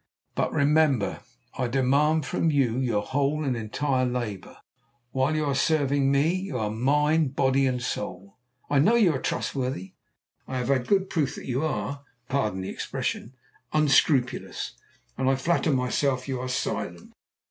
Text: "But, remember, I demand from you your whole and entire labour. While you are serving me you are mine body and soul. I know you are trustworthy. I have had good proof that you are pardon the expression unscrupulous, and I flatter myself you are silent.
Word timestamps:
"But, 0.33 0.51
remember, 0.51 1.19
I 1.59 1.67
demand 1.67 2.25
from 2.25 2.49
you 2.49 2.79
your 2.79 3.03
whole 3.03 3.43
and 3.43 3.55
entire 3.55 4.03
labour. 4.03 4.57
While 5.11 5.35
you 5.35 5.45
are 5.45 5.53
serving 5.53 6.11
me 6.11 6.33
you 6.33 6.57
are 6.57 6.71
mine 6.71 7.27
body 7.27 7.67
and 7.67 7.79
soul. 7.79 8.39
I 8.67 8.79
know 8.79 8.95
you 8.95 9.13
are 9.13 9.21
trustworthy. 9.21 9.93
I 10.47 10.57
have 10.57 10.69
had 10.69 10.87
good 10.87 11.11
proof 11.11 11.35
that 11.35 11.45
you 11.45 11.63
are 11.63 12.03
pardon 12.29 12.61
the 12.61 12.69
expression 12.69 13.35
unscrupulous, 13.73 14.71
and 15.19 15.29
I 15.29 15.35
flatter 15.35 15.71
myself 15.71 16.27
you 16.27 16.39
are 16.39 16.49
silent. 16.49 17.13